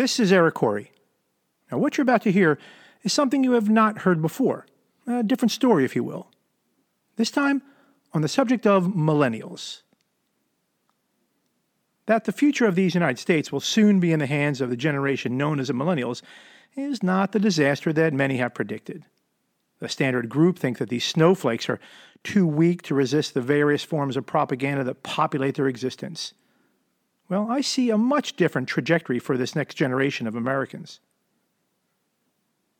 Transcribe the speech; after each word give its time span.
This 0.00 0.18
is 0.18 0.32
Eric 0.32 0.54
Corey. 0.54 0.92
Now, 1.70 1.76
what 1.76 1.98
you're 1.98 2.04
about 2.04 2.22
to 2.22 2.32
hear 2.32 2.58
is 3.02 3.12
something 3.12 3.44
you 3.44 3.52
have 3.52 3.68
not 3.68 3.98
heard 3.98 4.22
before, 4.22 4.64
a 5.06 5.22
different 5.22 5.52
story, 5.52 5.84
if 5.84 5.94
you 5.94 6.02
will. 6.02 6.28
This 7.16 7.30
time 7.30 7.60
on 8.14 8.22
the 8.22 8.26
subject 8.26 8.66
of 8.66 8.84
millennials. 8.84 9.82
That 12.06 12.24
the 12.24 12.32
future 12.32 12.64
of 12.64 12.76
these 12.76 12.94
United 12.94 13.18
States 13.18 13.52
will 13.52 13.60
soon 13.60 14.00
be 14.00 14.10
in 14.10 14.20
the 14.20 14.26
hands 14.26 14.62
of 14.62 14.70
the 14.70 14.76
generation 14.76 15.36
known 15.36 15.60
as 15.60 15.68
the 15.68 15.74
millennials 15.74 16.22
is 16.74 17.02
not 17.02 17.32
the 17.32 17.38
disaster 17.38 17.92
that 17.92 18.14
many 18.14 18.38
have 18.38 18.54
predicted. 18.54 19.04
The 19.80 19.88
standard 19.90 20.30
group 20.30 20.58
think 20.58 20.78
that 20.78 20.88
these 20.88 21.04
snowflakes 21.04 21.68
are 21.68 21.78
too 22.24 22.46
weak 22.46 22.80
to 22.84 22.94
resist 22.94 23.34
the 23.34 23.42
various 23.42 23.84
forms 23.84 24.16
of 24.16 24.24
propaganda 24.24 24.82
that 24.82 25.02
populate 25.02 25.56
their 25.56 25.68
existence. 25.68 26.32
Well, 27.30 27.46
I 27.48 27.60
see 27.60 27.90
a 27.90 27.96
much 27.96 28.34
different 28.34 28.68
trajectory 28.68 29.20
for 29.20 29.38
this 29.38 29.54
next 29.54 29.76
generation 29.76 30.26
of 30.26 30.34
Americans. 30.34 30.98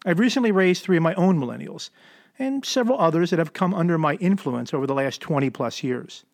I've 0.04 0.18
recently 0.18 0.50
raised 0.50 0.82
three 0.82 0.96
of 0.96 1.04
my 1.04 1.14
own 1.14 1.38
millennials, 1.38 1.90
and 2.36 2.64
several 2.64 2.98
others 2.98 3.30
that 3.30 3.38
have 3.38 3.52
come 3.52 3.72
under 3.72 3.96
my 3.96 4.14
influence 4.14 4.74
over 4.74 4.88
the 4.88 4.94
last 4.94 5.20
20 5.20 5.50
plus 5.50 5.84
years. 5.84 6.24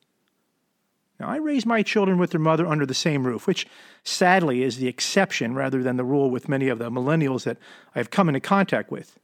Now, 1.21 1.29
I 1.29 1.37
raised 1.37 1.67
my 1.67 1.83
children 1.83 2.17
with 2.17 2.31
their 2.31 2.41
mother 2.41 2.67
under 2.67 2.87
the 2.87 2.95
same 2.95 3.27
roof, 3.27 3.47
which 3.47 3.67
sadly 4.03 4.63
is 4.63 4.79
the 4.79 4.89
exception 4.89 5.55
rather 5.55 5.83
than 5.83 5.97
the 5.97 6.05
rule 6.05 6.31
with 6.31 6.49
many 6.49 6.69
of 6.69 6.79
the 6.79 6.91
millennials 6.91 7.45
that 7.45 7.59
I've 7.95 8.11
come 8.11 8.29
into 8.29 8.41
contact 8.41 8.91
with. 8.91 9.19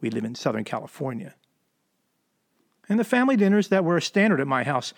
We 0.00 0.10
live 0.10 0.24
in 0.24 0.34
Southern 0.34 0.64
California. 0.64 1.34
And 2.88 2.98
the 2.98 3.04
family 3.04 3.36
dinners 3.36 3.68
that 3.68 3.84
were 3.84 3.96
a 3.96 4.02
standard 4.02 4.40
at 4.40 4.48
my 4.48 4.64
house 4.64 4.92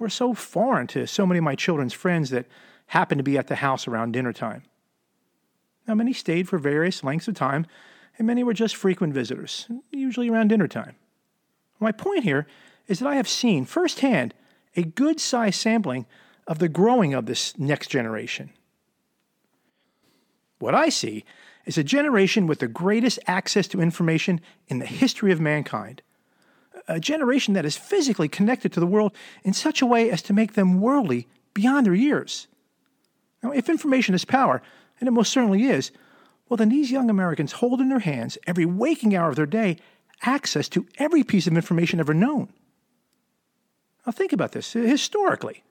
were 0.00 0.08
so 0.08 0.34
foreign 0.34 0.88
to 0.88 1.06
so 1.06 1.26
many 1.26 1.38
of 1.38 1.44
my 1.44 1.54
children's 1.54 1.92
friends 1.92 2.30
that 2.30 2.46
happened 2.88 3.18
to 3.18 3.24
be 3.24 3.38
at 3.38 3.46
the 3.46 3.56
house 3.56 3.86
around 3.86 4.12
dinner 4.12 4.32
time. 4.32 4.64
Now, 5.86 5.94
many 5.94 6.12
stayed 6.12 6.48
for 6.48 6.58
various 6.58 7.02
lengths 7.02 7.28
of 7.28 7.34
time 7.34 7.66
and 8.18 8.26
many 8.26 8.42
were 8.42 8.52
just 8.52 8.76
frequent 8.76 9.14
visitors, 9.14 9.68
usually 9.90 10.28
around 10.28 10.48
dinner 10.48 10.68
time. 10.68 10.96
My 11.78 11.92
point 11.92 12.24
here 12.24 12.46
is 12.88 12.98
that 12.98 13.08
I 13.08 13.14
have 13.14 13.28
seen 13.28 13.64
firsthand 13.64 14.34
a 14.76 14.82
good 14.82 15.20
sized 15.20 15.60
sampling 15.60 16.06
of 16.46 16.58
the 16.58 16.68
growing 16.68 17.14
of 17.14 17.26
this 17.26 17.56
next 17.58 17.88
generation. 17.88 18.50
What 20.58 20.74
I 20.74 20.88
see 20.88 21.24
is 21.66 21.78
a 21.78 21.84
generation 21.84 22.46
with 22.46 22.58
the 22.58 22.68
greatest 22.68 23.18
access 23.26 23.68
to 23.68 23.80
information 23.80 24.40
in 24.66 24.78
the 24.78 24.86
history 24.86 25.30
of 25.30 25.40
mankind. 25.40 26.02
A 26.88 26.98
generation 26.98 27.54
that 27.54 27.66
is 27.66 27.76
physically 27.76 28.28
connected 28.28 28.72
to 28.72 28.80
the 28.80 28.86
world 28.86 29.12
in 29.44 29.52
such 29.52 29.82
a 29.82 29.86
way 29.86 30.10
as 30.10 30.22
to 30.22 30.32
make 30.32 30.54
them 30.54 30.80
worldly 30.80 31.28
beyond 31.54 31.86
their 31.86 31.94
years. 31.94 32.48
Now, 33.42 33.52
if 33.52 33.68
information 33.68 34.14
is 34.14 34.24
power, 34.24 34.62
and 35.00 35.08
it 35.08 35.12
most 35.12 35.32
certainly 35.32 35.64
is, 35.64 35.90
well, 36.48 36.56
then 36.56 36.70
these 36.70 36.90
young 36.90 37.10
Americans 37.10 37.52
hold 37.52 37.80
in 37.80 37.88
their 37.88 37.98
hands, 37.98 38.38
every 38.46 38.64
waking 38.64 39.14
hour 39.14 39.28
of 39.28 39.36
their 39.36 39.46
day, 39.46 39.76
access 40.22 40.68
to 40.70 40.86
every 40.98 41.22
piece 41.22 41.46
of 41.46 41.54
information 41.54 42.00
ever 42.00 42.14
known. 42.14 42.48
Now, 44.06 44.12
think 44.12 44.32
about 44.32 44.52
this 44.52 44.72
historically. 44.72 45.62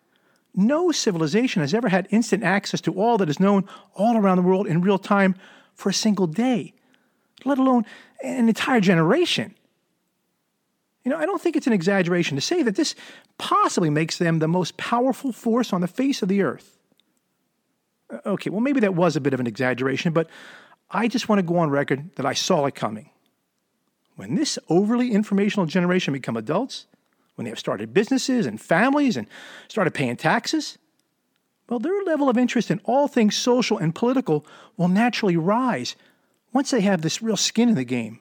No 0.56 0.92
civilization 0.92 1.62
has 1.62 1.73
ever 1.73 1.90
had 1.90 2.08
instant 2.10 2.44
access 2.44 2.82
to 2.82 2.94
all 2.94 3.18
that 3.18 3.30
is 3.30 3.40
known 3.40 3.68
all 3.95 4.18
around 4.18 4.38
the 4.38 4.44
world 4.44 4.68
in 4.68 4.82
real 4.82 5.00
time 5.00 5.36
for 5.73 5.90
a 5.90 5.94
single 5.94 6.28
day, 6.28 6.73
let 7.45 7.58
alone 7.58 7.86
an 8.23 8.48
entire 8.48 8.80
generation. 8.80 9.54
You 11.04 11.12
know, 11.12 11.18
I 11.18 11.26
don't 11.26 11.42
think 11.42 11.56
it's 11.56 11.68
an 11.68 11.73
exaggeration 11.73 12.36
to 12.36 12.42
say 12.42 12.64
that 12.64 12.76
this 12.76 12.95
possibly 13.38 13.90
makes 13.90 14.18
them 14.18 14.40
the 14.40 14.48
most 14.48 14.78
powerful 14.78 15.32
force 15.32 15.73
on 15.73 15.82
the 15.82 15.88
face 15.88 16.22
of 16.22 16.30
the 16.30 16.42
earth. 16.42 16.77
Uh, 18.09 18.17
okay, 18.25 18.50
well, 18.50 18.61
maybe 18.61 18.80
that 18.80 18.95
was 18.95 19.16
a 19.16 19.22
bit 19.22 19.33
of 19.33 19.39
an 19.39 19.47
exaggeration, 19.47 20.13
but 20.13 20.30
I 20.89 21.08
just 21.08 21.27
want 21.27 21.39
to 21.39 21.44
go 21.44 21.58
on 21.58 21.69
record 21.69 22.09
that 22.16 22.25
I 22.25 22.33
saw 22.33 22.66
it 22.66 22.75
coming. 22.75 23.09
When 24.16 24.36
this 24.36 24.58
overly 24.69 25.11
informational 25.11 25.66
generation 25.66 26.14
become 26.14 26.38
adults, 26.38 26.87
when 27.36 27.45
they 27.45 27.52
have 27.52 27.59
started 27.59 27.93
businesses 27.93 28.45
and 28.45 28.59
families 28.59 29.15
and 29.15 29.27
started 29.67 29.93
paying 29.93 30.15
taxes, 30.15 30.77
well, 31.70 31.80
their 31.80 32.02
level 32.04 32.30
of 32.30 32.37
interest 32.37 32.71
in 32.71 32.80
all 32.86 33.08
things 33.08 33.36
social 33.36 33.77
and 33.77 33.93
political 33.93 34.45
will 34.77 34.87
naturally 34.87 35.37
rise 35.37 35.95
once 36.53 36.71
they 36.71 36.82
have 36.82 37.02
this 37.02 37.21
real 37.21 37.37
skin 37.37 37.70
in 37.70 37.76
the 37.76 37.83
game. 37.83 38.20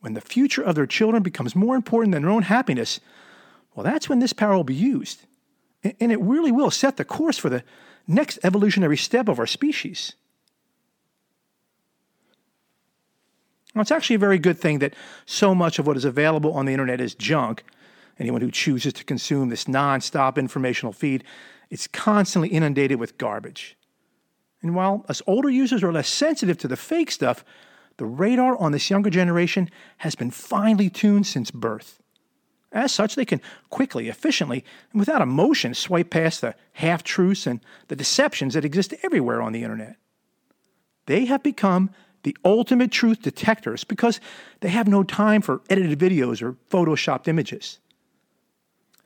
When 0.00 0.12
the 0.12 0.20
future 0.20 0.62
of 0.62 0.74
their 0.74 0.86
children 0.86 1.22
becomes 1.22 1.56
more 1.56 1.74
important 1.74 2.12
than 2.12 2.22
their 2.22 2.30
own 2.30 2.42
happiness, 2.42 3.00
well, 3.74 3.84
that's 3.84 4.08
when 4.08 4.18
this 4.18 4.34
power 4.34 4.54
will 4.54 4.64
be 4.64 4.74
used. 4.74 5.24
And 5.82 6.12
it 6.12 6.20
really 6.20 6.52
will 6.52 6.70
set 6.70 6.96
the 6.96 7.04
course 7.04 7.38
for 7.38 7.48
the 7.48 7.64
next 8.06 8.38
evolutionary 8.42 8.96
step 8.96 9.28
of 9.28 9.38
our 9.38 9.46
species. 9.46 10.14
Well, 13.74 13.82
it's 13.82 13.90
actually 13.90 14.16
a 14.16 14.20
very 14.20 14.38
good 14.38 14.58
thing 14.58 14.78
that 14.78 14.94
so 15.26 15.54
much 15.54 15.78
of 15.78 15.86
what 15.86 15.96
is 15.96 16.04
available 16.04 16.52
on 16.52 16.66
the 16.66 16.72
internet 16.72 17.00
is 17.00 17.14
junk. 17.14 17.64
Anyone 18.18 18.40
who 18.40 18.50
chooses 18.50 18.92
to 18.92 19.04
consume 19.04 19.48
this 19.48 19.64
nonstop 19.64 20.36
informational 20.36 20.92
feed, 20.92 21.24
it's 21.70 21.88
constantly 21.88 22.50
inundated 22.50 23.00
with 23.00 23.18
garbage. 23.18 23.76
And 24.62 24.76
while 24.76 25.04
us 25.08 25.20
older 25.26 25.50
users 25.50 25.82
are 25.82 25.92
less 25.92 26.08
sensitive 26.08 26.56
to 26.58 26.68
the 26.68 26.76
fake 26.76 27.10
stuff, 27.10 27.44
the 27.96 28.06
radar 28.06 28.56
on 28.58 28.72
this 28.72 28.90
younger 28.90 29.10
generation 29.10 29.68
has 29.98 30.14
been 30.14 30.30
finely 30.30 30.88
tuned 30.88 31.26
since 31.26 31.50
birth. 31.50 32.00
As 32.74 32.90
such, 32.90 33.14
they 33.14 33.24
can 33.24 33.40
quickly, 33.70 34.08
efficiently, 34.08 34.64
and 34.92 34.98
without 34.98 35.22
emotion 35.22 35.74
swipe 35.74 36.10
past 36.10 36.40
the 36.40 36.56
half 36.72 37.04
truths 37.04 37.46
and 37.46 37.60
the 37.86 37.94
deceptions 37.94 38.54
that 38.54 38.64
exist 38.64 38.92
everywhere 39.04 39.40
on 39.40 39.52
the 39.52 39.62
internet. 39.62 39.96
They 41.06 41.26
have 41.26 41.44
become 41.44 41.90
the 42.24 42.36
ultimate 42.44 42.90
truth 42.90 43.22
detectors 43.22 43.84
because 43.84 44.18
they 44.60 44.70
have 44.70 44.88
no 44.88 45.04
time 45.04 45.40
for 45.40 45.62
edited 45.70 45.98
videos 45.98 46.42
or 46.42 46.56
photoshopped 46.68 47.28
images. 47.28 47.78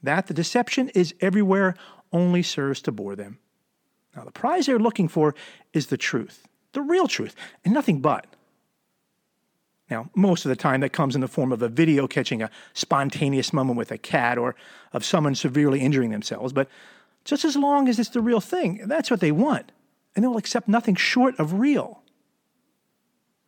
That 0.02 0.28
the 0.28 0.34
deception 0.34 0.88
is 0.90 1.14
everywhere 1.20 1.74
only 2.10 2.42
serves 2.42 2.80
to 2.82 2.92
bore 2.92 3.16
them. 3.16 3.38
Now, 4.16 4.24
the 4.24 4.30
prize 4.30 4.64
they're 4.64 4.78
looking 4.78 5.08
for 5.08 5.34
is 5.74 5.88
the 5.88 5.98
truth, 5.98 6.48
the 6.72 6.80
real 6.80 7.06
truth, 7.06 7.36
and 7.64 7.74
nothing 7.74 8.00
but. 8.00 8.26
Now, 9.90 10.10
most 10.14 10.44
of 10.44 10.50
the 10.50 10.56
time 10.56 10.80
that 10.80 10.92
comes 10.92 11.14
in 11.14 11.20
the 11.20 11.28
form 11.28 11.52
of 11.52 11.62
a 11.62 11.68
video 11.68 12.06
catching 12.06 12.42
a 12.42 12.50
spontaneous 12.74 13.52
moment 13.52 13.78
with 13.78 13.90
a 13.90 13.98
cat 13.98 14.36
or 14.36 14.54
of 14.92 15.04
someone 15.04 15.34
severely 15.34 15.80
injuring 15.80 16.10
themselves, 16.10 16.52
but 16.52 16.68
just 17.24 17.44
as 17.44 17.56
long 17.56 17.88
as 17.88 17.98
it's 17.98 18.10
the 18.10 18.20
real 18.20 18.40
thing, 18.40 18.82
that's 18.86 19.10
what 19.10 19.20
they 19.20 19.32
want, 19.32 19.72
and 20.14 20.22
they 20.22 20.28
will 20.28 20.36
accept 20.36 20.68
nothing 20.68 20.94
short 20.94 21.38
of 21.38 21.54
real. 21.54 22.02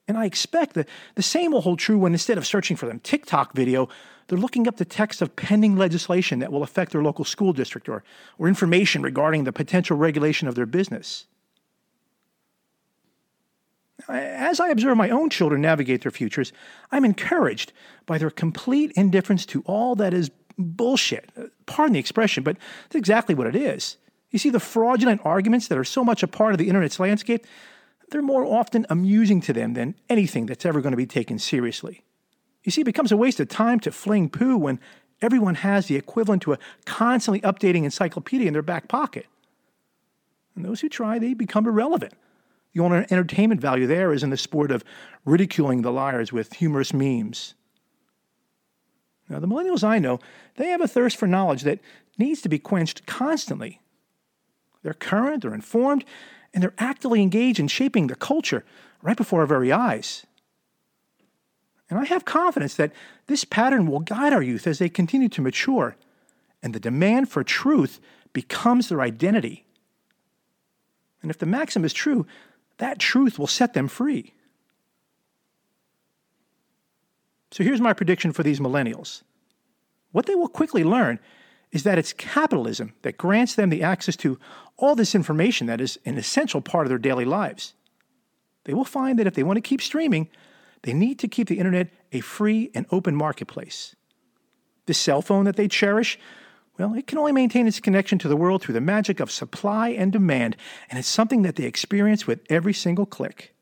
And 0.09 0.19
I 0.19 0.25
expect 0.25 0.75
that 0.75 0.89
the 1.15 1.23
same 1.23 1.53
will 1.53 1.61
hold 1.61 1.79
true 1.79 1.99
when 1.99 2.13
instead 2.13 2.37
of 2.37 2.47
searching 2.47 2.77
for 2.77 2.87
them 2.87 2.99
TikTok 3.01 3.55
video, 3.55 3.89
they're 4.27 4.39
looking 4.39 4.67
up 4.67 4.77
the 4.77 4.85
text 4.85 5.23
of 5.23 5.37
pending 5.37 5.77
legislation 5.77 6.41
that 6.41 6.51
will 6.51 6.63
affect 6.63 6.93
their 6.93 7.03
local 7.03 7.25
school 7.25 7.53
district 7.53 7.89
or, 7.89 8.03
or 8.39 8.49
information 8.49 9.03
regarding 9.03 9.45
the 9.45 9.53
potential 9.53 9.97
regulation 9.97 10.49
of 10.49 10.57
their 10.57 10.67
business. 10.67 11.27
As 14.11 14.61
I 14.61 14.69
observe 14.69 14.97
my 14.97 15.11
own 15.11 15.31
children 15.31 15.61
navigate 15.61 16.03
their 16.03 16.11
futures, 16.11 16.53
I'm 16.91 17.05
encouraged 17.05 17.73
by 18.07 18.19
their 18.19 18.31
complete 18.31 18.93
indifference 18.93 19.47
to 19.47 19.63
all 19.67 19.95
that 19.97 20.13
is 20.13 20.31
bullshit. 20.59 21.31
Pardon 21.67 21.95
the 21.95 21.99
expression, 21.99 22.43
but 22.43 22.57
that's 22.85 22.97
exactly 22.97 23.35
what 23.35 23.47
it 23.47 23.57
is. 23.57 23.97
You 24.31 24.39
see, 24.39 24.51
the 24.51 24.61
fraudulent 24.61 25.21
arguments 25.25 25.69
that 25.69 25.79
are 25.79 25.85
so 25.85 26.05
much 26.05 26.23
a 26.23 26.29
part 26.29 26.53
of 26.53 26.59
the 26.59 26.69
internet's 26.69 27.01
landscape, 27.01 27.47
they're 28.11 28.23
more 28.23 28.45
often 28.45 28.87
amusing 28.91 29.41
to 29.43 29.53
them 29.53 29.75
than 29.75 29.95
anything 30.09 30.47
that's 30.47 30.67
ever 30.67 30.81
going 30.81 30.93
to 30.93 30.97
be 30.97 31.07
taken 31.07 31.39
seriously. 31.39 32.05
You 32.65 32.73
see, 32.73 32.83
it 32.83 32.85
becomes 32.85 33.13
a 33.13 33.17
waste 33.17 33.41
of 33.41 33.49
time 33.49 33.81
to 33.81 33.93
fling 33.93 34.29
poo 34.29 34.57
when 34.57 34.81
everyone 35.23 35.57
has 35.57 35.87
the 35.87 35.97
equivalent 35.97 36.43
to 36.43 36.53
a 36.53 36.59
constantly 36.85 37.41
updating 37.41 37.85
encyclopedia 37.85 38.47
in 38.47 38.53
their 38.53 38.63
back 38.63 38.89
pocket. 38.89 39.27
And 40.55 40.65
those 40.65 40.81
who 40.81 40.89
try, 40.89 41.19
they 41.19 41.35
become 41.35 41.67
irrelevant. 41.67 42.15
The 42.73 42.81
only 42.81 42.99
entertainment 43.11 43.61
value 43.61 43.87
there 43.87 44.13
is 44.13 44.23
in 44.23 44.31
the 44.31 44.37
sport 44.37 44.71
of 44.71 44.85
ridiculing 45.25 45.83
the 45.83 45.93
liars 45.93 46.33
with 46.33 46.55
humorous 46.55 46.93
memes. 46.93 47.55
Now, 49.29 49.39
the 49.39 49.49
millennials 49.49 49.85
I 49.85 49.99
know, 49.99 50.19
they 50.57 50.69
have 50.69 50.81
a 50.81 50.89
thirst 50.89 51.17
for 51.17 51.27
knowledge 51.27 51.63
that 51.63 51.81
needs 52.19 52.43
to 52.43 52.49
be 52.49 52.59
quenched 52.59 53.07
constantly. 53.07 53.81
They're 54.83 54.95
current, 54.95 55.43
they're 55.43 55.55
informed, 55.55 56.05
and 56.53 56.63
they're 56.63 56.75
actively 56.79 57.23
engaged 57.23 57.61
in 57.61 57.69
shaping 57.69 58.07
the 58.07 58.17
culture 58.17 58.65
right 59.03 59.17
before 59.17 59.41
our 59.41 59.47
very 59.47 59.73
eyes. 59.73 60.27
And 61.89 61.99
I 61.99 62.05
have 62.05 62.25
confidence 62.25 62.75
that 62.77 62.93
this 63.27 63.45
pattern 63.45 63.87
will 63.87 64.01
guide 64.01 64.33
our 64.33 64.43
youth 64.43 64.67
as 64.67 64.79
they 64.79 64.89
continue 64.89 65.29
to 65.31 65.43
mature, 65.43 65.97
and 66.63 66.75
the 66.75 66.81
demand 66.81 67.29
for 67.29 67.43
truth 67.43 68.01
becomes 68.33 68.89
their 68.89 69.01
identity. 69.01 69.65
And 71.23 71.31
if 71.31 71.39
the 71.39 71.47
maxim 71.47 71.85
is 71.85 71.93
true, 71.93 72.27
that 72.81 72.99
truth 72.99 73.39
will 73.39 73.47
set 73.47 73.75
them 73.75 73.89
free. 73.89 74.35
So 77.53 77.63
here's 77.63 77.81
my 77.81 77.93
prediction 77.93 78.33
for 78.33 78.43
these 78.43 78.59
millennials. 78.59 79.23
What 80.13 80.27
they 80.27 80.35
will 80.35 80.49
quickly 80.49 80.83
learn 80.83 81.19
is 81.73 81.85
that 81.85 81.99
it's 81.99 82.13
capitalism 82.13 82.95
that 83.03 83.19
grants 83.19 83.55
them 83.55 83.71
the 83.71 83.83
access 83.83 84.17
to 84.17 84.39
all 84.77 84.95
this 84.95 85.15
information 85.15 85.67
that 85.67 85.81
is 85.81 85.99
an 86.05 86.17
essential 86.17 86.61
part 86.61 86.87
of 86.87 86.89
their 86.89 86.99
daily 86.99 87.25
lives. 87.25 87.75
They 88.65 88.75
will 88.75 88.85
find 88.85 89.19
that 89.19 89.27
if 89.27 89.35
they 89.35 89.43
want 89.43 89.59
to 89.59 89.69
keep 89.69 89.83
streaming, 89.83 90.29
they 90.83 90.93
need 90.93 91.19
to 91.19 91.29
keep 91.29 91.49
the 91.49 91.59
internet 91.59 91.91
a 92.13 92.21
free 92.21 92.71
and 92.75 92.87
open 92.91 93.15
marketplace. 93.15 93.95
The 94.87 94.95
cell 94.95 95.23
phone 95.23 95.45
that 95.45 95.57
they 95.57 95.69
cherish, 95.69 96.19
well, 96.79 96.95
it 96.95 97.07
can 97.07 97.19
only 97.19 97.33
maintain 97.33 97.67
its 97.67 97.81
connection 97.81 98.19
to 98.21 98.29
the 98.29 98.37
world 98.37 98.63
through 98.63 98.75
the 98.75 98.81
magic 98.81 99.21
of 99.21 99.31
supply 99.31 99.91
and 99.91 100.13
demand, 100.13 100.57
and 100.89 100.99
it's 100.99 101.09
something 101.09 101.43
that 101.43 101.57
they 101.57 101.65
experience 101.65 102.27
with 102.27 102.41
every 102.49 102.73
single 102.73 103.07
click. 103.07 103.55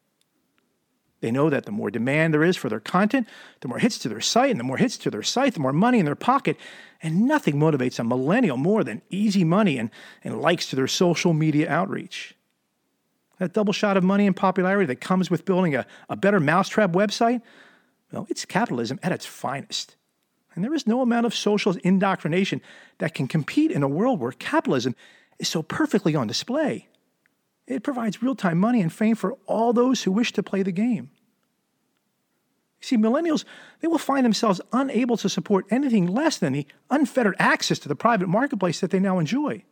They 1.21 1.33
know 1.33 1.51
that 1.51 1.65
the 1.65 1.73
more 1.73 1.91
demand 1.91 2.33
there 2.33 2.45
is 2.45 2.57
for 2.57 2.69
their 2.69 2.81
content, 2.81 3.27
the 3.61 3.69
more 3.69 3.79
hits 3.79 3.99
to 3.99 4.09
their 4.09 4.21
site, 4.21 4.51
and 4.51 4.61
the 4.61 4.65
more 4.65 4.77
hits 4.77 4.97
to 4.99 5.11
their 5.11 5.23
site, 5.23 5.55
the 5.55 5.61
more 5.61 5.73
money 5.73 5.99
in 5.99 6.05
their 6.05 6.15
pocket. 6.15 6.57
And 7.03 7.27
nothing 7.27 7.57
motivates 7.57 7.99
a 7.99 8.05
millennial 8.05 8.57
more 8.57 8.85
than 8.85 9.03
easy 9.11 9.43
money 9.45 9.79
and, 9.79 9.91
and 10.23 10.41
likes 10.41 10.71
to 10.71 10.77
their 10.77 10.87
social 10.87 11.33
media 11.33 11.69
outreach. 11.69 12.35
That 13.39 13.53
double 13.53 13.73
shot 13.73 13.97
of 13.97 14.05
money 14.05 14.27
and 14.27 14.35
popularity 14.35 14.87
that 14.87 15.01
comes 15.01 15.31
with 15.31 15.45
building 15.45 15.75
a, 15.75 15.87
a 16.09 16.17
better 16.17 16.41
mousetrap 16.41 16.91
website, 16.93 17.43
well, 18.13 18.27
it's 18.29 18.45
capitalism 18.45 18.99
at 19.03 19.13
its 19.13 19.27
finest. 19.27 19.97
And 20.59 20.65
there 20.65 20.75
is 20.75 20.89
no 20.89 21.03
amount 21.03 21.25
of 21.25 21.37
social 21.37 21.77
indoctrination 21.85 22.61
that 22.99 23.15
can 23.15 23.29
compete 23.29 23.71
in 23.71 23.85
a 23.85 23.89
world 23.89 24.19
where 24.19 24.33
capitalism 24.33 24.97
is 25.39 25.47
so 25.47 25.63
perfectly 25.63 26.17
on 26.17 26.27
display. 26.27 26.89
It 27.69 27.85
provides 27.85 28.25
real 28.25 28.35
time 28.35 28.59
money 28.59 28.81
and 28.81 28.93
fame 28.93 29.15
for 29.15 29.39
all 29.47 29.73
those 29.73 30.03
who 30.03 30.11
wish 30.11 30.33
to 30.33 30.43
play 30.43 30.65
the 30.65 30.73
game. 30.73 31.11
You 32.81 32.87
see, 32.89 32.97
millennials, 32.97 33.45
they 33.79 33.87
will 33.87 33.99
find 33.99 34.25
themselves 34.25 34.61
unable 34.73 35.17
to 35.19 35.29
support 35.29 35.65
anything 35.71 36.09
less 36.09 36.39
than 36.39 36.55
the 36.55 36.67
unfettered 36.91 37.37
access 37.39 37.79
to 37.79 37.89
the 37.89 37.95
private 37.95 38.29
marketplace 38.29 38.81
that 38.81 38.91
they 38.91 38.99
now 38.99 39.21
enjoy. 39.21 39.63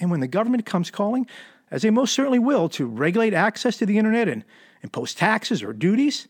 And 0.00 0.10
when 0.10 0.18
the 0.18 0.26
government 0.26 0.66
comes 0.66 0.90
calling, 0.90 1.28
as 1.70 1.82
they 1.82 1.90
most 1.90 2.12
certainly 2.12 2.40
will, 2.40 2.68
to 2.70 2.86
regulate 2.86 3.34
access 3.34 3.76
to 3.76 3.86
the 3.86 3.98
internet 3.98 4.28
and 4.28 4.44
impose 4.82 5.14
taxes 5.14 5.62
or 5.62 5.72
duties, 5.72 6.26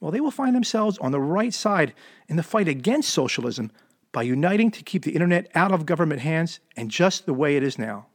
well, 0.00 0.10
they 0.10 0.20
will 0.20 0.30
find 0.30 0.54
themselves 0.54 0.98
on 0.98 1.12
the 1.12 1.20
right 1.20 1.54
side 1.54 1.94
in 2.28 2.36
the 2.36 2.42
fight 2.42 2.68
against 2.68 3.10
socialism 3.10 3.70
by 4.12 4.22
uniting 4.22 4.70
to 4.70 4.82
keep 4.82 5.02
the 5.02 5.12
internet 5.12 5.50
out 5.54 5.72
of 5.72 5.86
government 5.86 6.20
hands 6.20 6.60
and 6.76 6.90
just 6.90 7.26
the 7.26 7.34
way 7.34 7.56
it 7.56 7.62
is 7.62 7.78
now. 7.78 8.06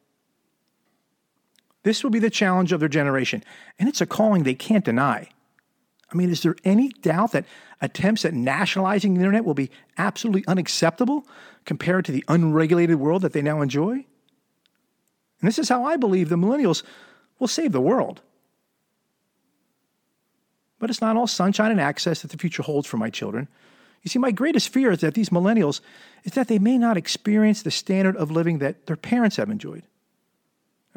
This 1.83 2.03
will 2.03 2.11
be 2.11 2.19
the 2.19 2.29
challenge 2.29 2.71
of 2.71 2.79
their 2.79 2.89
generation, 2.89 3.43
and 3.79 3.89
it's 3.89 4.01
a 4.01 4.05
calling 4.05 4.43
they 4.43 4.53
can't 4.53 4.85
deny. 4.85 5.29
I 6.11 6.15
mean, 6.15 6.29
is 6.29 6.43
there 6.43 6.55
any 6.63 6.89
doubt 6.89 7.31
that 7.31 7.45
attempts 7.81 8.25
at 8.25 8.33
nationalizing 8.33 9.13
the 9.13 9.21
internet 9.21 9.45
will 9.45 9.53
be 9.53 9.71
absolutely 9.97 10.43
unacceptable 10.45 11.25
compared 11.65 12.05
to 12.05 12.11
the 12.11 12.23
unregulated 12.27 12.97
world 12.97 13.21
that 13.21 13.33
they 13.33 13.41
now 13.41 13.61
enjoy? 13.61 13.93
And 13.93 15.47
this 15.47 15.57
is 15.57 15.69
how 15.69 15.85
I 15.85 15.97
believe 15.97 16.29
the 16.29 16.35
millennials 16.35 16.83
will 17.39 17.47
save 17.47 17.71
the 17.71 17.81
world. 17.81 18.21
But 20.81 20.89
it's 20.89 20.99
not 20.99 21.15
all 21.15 21.27
sunshine 21.27 21.69
and 21.69 21.79
access 21.79 22.23
that 22.23 22.31
the 22.31 22.39
future 22.39 22.63
holds 22.63 22.87
for 22.87 22.97
my 22.97 23.11
children. 23.11 23.47
You 24.01 24.09
see, 24.09 24.17
my 24.17 24.31
greatest 24.31 24.69
fear 24.69 24.91
is 24.91 25.01
that 25.01 25.13
these 25.13 25.29
millennials 25.29 25.79
is 26.23 26.33
that 26.33 26.47
they 26.47 26.57
may 26.57 26.79
not 26.79 26.97
experience 26.97 27.61
the 27.61 27.69
standard 27.69 28.17
of 28.17 28.31
living 28.31 28.57
that 28.57 28.87
their 28.87 28.95
parents 28.95 29.35
have 29.35 29.51
enjoyed. 29.51 29.83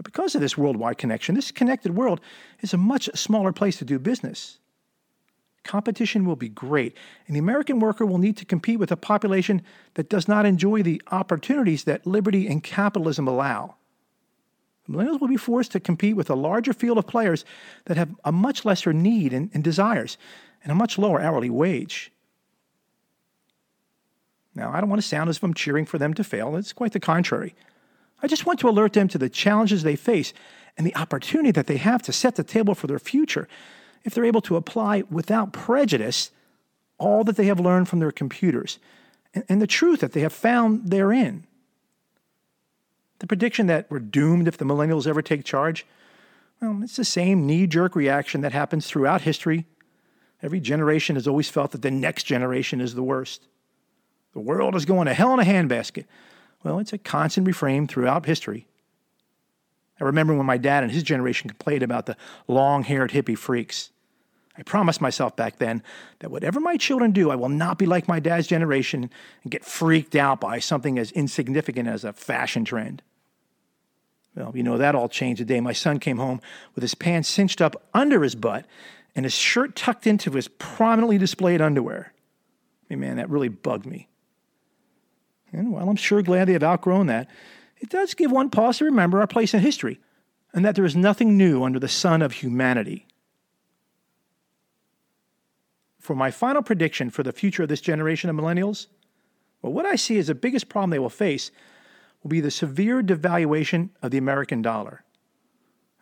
Because 0.03 0.35
of 0.35 0.41
this 0.41 0.57
worldwide 0.57 0.97
connection, 0.97 1.35
this 1.35 1.53
connected 1.53 1.95
world 1.95 2.23
is 2.63 2.73
a 2.73 2.79
much 2.79 3.11
smaller 3.15 3.53
place 3.53 3.77
to 3.77 3.85
do 3.85 3.99
business. 3.99 4.59
Competition 5.65 6.25
will 6.25 6.35
be 6.35 6.49
great, 6.49 6.97
and 7.27 7.37
the 7.37 7.41
American 7.41 7.79
worker 7.79 8.07
will 8.07 8.19
need 8.19 8.39
to 8.39 8.47
compete 8.47 8.79
with 8.79 8.91
a 8.91 8.97
population 8.97 9.61
that 9.95 10.09
does 10.09 10.27
not 10.27 10.47
enjoy 10.47 10.83
the 10.83 11.01
opportunities 11.13 11.85
that 11.85 12.07
liberty 12.07 12.49
and 12.49 12.65
capitalism 12.65 13.29
allow. 13.29 13.77
Millennials 14.89 15.21
will 15.21 15.29
be 15.29 15.37
forced 15.37 15.73
to 15.73 15.81
compete 15.81 16.17
with 16.17 16.29
a 16.29 16.35
larger 16.35 16.73
field 16.73 16.99
of 16.99 17.07
players 17.07 17.45
that 17.87 17.97
have 17.97 18.15
a 18.25 18.33
much 18.33 18.65
lesser 18.65 18.93
need 18.93 19.33
and, 19.33 19.51
and 19.55 19.65
desires 19.65 20.19
and 20.63 20.71
a 20.71 20.75
much 20.75 20.99
lower 20.99 21.21
hourly 21.21 21.51
wage. 21.51 22.13
Now, 24.55 24.73
I 24.73 24.81
don't 24.81 24.91
want 24.91 25.03
to 25.03 25.09
sound 25.09 25.31
as 25.31 25.39
if 25.39 25.43
I'm 25.43 25.55
cheering 25.55 25.87
for 25.87 25.99
them 25.99 26.15
to 26.15 26.25
fail. 26.25 26.55
It's 26.57 26.73
quite 26.73 26.93
the 26.93 27.01
contrary. 27.01 27.55
I 28.23 28.27
just 28.27 28.47
want 28.47 28.61
to 28.61 28.69
alert 28.69 28.93
them 28.93 29.09
to 29.09 29.19
the 29.19 29.29
challenges 29.29 29.83
they 29.83 29.97
face 29.97 30.33
and 30.77 30.87
the 30.87 30.95
opportunity 30.97 31.51
that 31.51 31.67
they 31.67 31.77
have 31.77 32.03
to 32.03 32.13
set 32.13 32.37
the 32.37 32.45
table 32.45 32.75
for 32.75 32.87
their 32.87 32.99
future 32.99 33.49
if 34.05 34.15
they're 34.15 34.25
able 34.25 34.43
to 34.43 34.57
apply 34.57 35.03
without 35.11 35.53
prejudice 35.53 36.31
all 36.99 37.25
that 37.25 37.37
they 37.37 37.47
have 37.47 37.59
learned 37.59 37.89
from 37.89 37.99
their 37.99 38.13
computers 38.13 38.79
and, 39.35 39.45
and 39.49 39.63
the 39.63 39.67
truth 39.67 40.01
that 40.01 40.13
they 40.13 40.21
have 40.21 40.33
found 40.33 40.91
therein. 40.91 41.47
The 43.19 43.27
prediction 43.27 43.67
that 43.69 43.91
we're 43.91 44.01
doomed 44.01 44.49
if 44.49 44.57
the 44.57 44.65
millennials 44.65 45.07
ever 45.07 45.23
take 45.23 45.45
charge, 45.45 45.87
well, 46.61 46.81
it's 46.83 46.97
the 46.97 47.05
same 47.05 47.47
knee 47.47 47.67
jerk 47.67 47.95
reaction 47.95 48.41
that 48.41 48.53
happens 48.53 48.87
throughout 48.87 49.23
history. 49.23 49.67
Every 50.43 50.61
generation 50.61 51.17
has 51.17 51.27
always 51.27 51.49
felt 51.49 51.71
that 51.73 51.83
the 51.83 51.91
next 51.91 52.25
generation 52.25 52.81
is 52.81 52.95
the 52.95 53.03
worst. 53.03 53.47
The 54.33 54.41
world 54.41 54.75
is 54.75 54.85
going 54.85 55.07
to 55.07 55.15
hell 55.15 55.33
in 55.33 55.41
a 55.41 55.45
handbasket. 55.45 56.05
Well, 56.63 56.79
it's 56.79 56.93
a 56.93 56.99
constant 56.99 57.47
refrain 57.47 57.87
throughout 57.87 58.27
history. 58.27 58.67
I 60.01 60.05
remember 60.05 60.35
when 60.35 60.47
my 60.47 60.57
dad 60.59 60.83
and 60.83 60.93
his 60.93 61.03
generation 61.03 61.49
complained 61.49 61.83
about 61.83 62.07
the 62.07 62.17
long 62.49 62.83
haired 62.83 63.13
hippie 63.13 63.39
freaks. 63.39 63.91
I 64.57 64.63
promised 64.63 65.01
myself 65.01 65.35
back 65.35 65.59
then 65.59 65.83
that 66.21 66.31
whatever 66.31 66.61
my 66.61 66.77
children 66.77 67.11
do, 67.11 67.31
I 67.31 67.37
will 67.37 67.49
not 67.49 67.79
be 67.79 67.87
like 67.87 68.07
my 68.07 68.21
dad's 68.21 68.47
generation 68.47 69.11
and 69.43 69.51
get 69.51 69.65
freaked 69.65 70.15
out 70.15 70.41
by 70.41 70.61
something 70.61 70.99
as 70.99 71.11
insignificant 71.13 71.89
as 71.89 72.05
a 72.05 72.13
fashion 72.13 72.65
trend. 72.65 73.03
Well, 74.37 74.53
you 74.55 74.63
know, 74.63 74.79
that 74.79 74.95
all 74.95 75.09
changed 75.09 75.41
the 75.41 75.45
day 75.45 75.61
my 75.61 75.73
son 75.73 75.99
came 75.99 76.19
home 76.19 76.41
with 76.75 76.83
his 76.83 76.95
pants 76.95 77.29
cinched 77.29 77.61
up 77.61 77.83
under 77.93 78.23
his 78.23 78.35
butt 78.35 78.67
and 79.15 79.25
his 79.25 79.35
shirt 79.35 79.77
tucked 79.77 80.07
into 80.07 80.31
his 80.33 80.49
prominently 80.49 81.19
displayed 81.19 81.61
underwear. 81.61 82.13
I 82.91 82.95
mean, 82.95 83.01
man, 83.01 83.17
that 83.17 83.31
really 83.31 83.49
bugged 83.49 83.87
me. 83.87 84.09
And 85.53 85.73
while 85.73 85.89
I'm 85.89 85.97
sure 85.97 86.21
glad 86.23 86.49
they 86.49 86.53
have 86.53 86.65
outgrown 86.65 87.07
that, 87.07 87.29
it 87.79 87.91
does 87.91 88.15
give 88.15 88.33
one 88.33 88.51
pause 88.51 88.79
to 88.79 88.85
remember 88.85 89.21
our 89.21 89.27
place 89.27 89.55
in 89.55 89.61
history 89.61 90.01
and 90.53 90.65
that 90.65 90.75
there 90.75 90.85
is 90.85 90.97
nothing 90.97 91.37
new 91.37 91.63
under 91.63 91.79
the 91.79 91.89
sun 91.89 92.23
of 92.23 92.33
humanity. 92.33 93.07
For 96.05 96.15
my 96.15 96.31
final 96.31 96.61
prediction 96.61 97.09
for 97.09 97.23
the 97.23 97.33
future 97.33 97.63
of 97.63 97.71
this 97.71 97.81
generation 97.81 98.29
of 98.29 98.37
millennials, 98.37 98.89
well, 99.63 99.73
what 99.73 99.87
I 99.87 99.97
see 99.97 100.19
as 100.19 100.27
the 100.27 100.35
biggest 100.35 100.69
problem 100.69 100.91
they 100.91 100.99
will 100.99 101.09
face 101.09 101.51
will 102.23 102.29
be 102.29 102.43
the 102.43 102.51
severe 102.51 103.03
devaluation 103.03 103.89
of 104.03 104.11
the 104.11 104.19
American 104.19 104.61
dollar. 104.61 105.03